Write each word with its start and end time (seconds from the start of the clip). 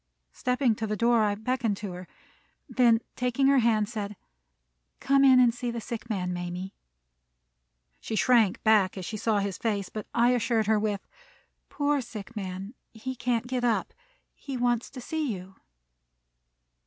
Stepping 0.31 0.73
to 0.73 0.87
the 0.87 0.97
door, 0.97 1.21
I 1.25 1.35
beckoned 1.35 1.77
to 1.77 1.91
her; 1.91 2.07
then, 2.67 3.01
taking 3.15 3.45
her 3.45 3.59
hand, 3.59 3.87
said, 3.87 4.15
"Come 4.99 5.23
in 5.23 5.39
and 5.39 5.53
see 5.53 5.69
the 5.69 5.79
sick 5.79 6.09
man, 6.09 6.33
Mamie." 6.33 6.73
She 7.99 8.15
shrank 8.15 8.63
back 8.63 8.97
as 8.97 9.05
she 9.05 9.15
saw 9.15 9.37
his 9.37 9.59
face, 9.59 9.89
but 9.89 10.07
I 10.11 10.31
assured 10.31 10.65
her 10.65 10.79
with, 10.79 11.07
"Poor 11.69 12.01
sick 12.01 12.35
man! 12.35 12.73
He 12.95 13.13
can't 13.15 13.45
get 13.45 13.63
up; 13.63 13.93
he 14.33 14.57
wants 14.57 14.89
to 14.89 15.01
see 15.01 15.31
you." 15.31 15.53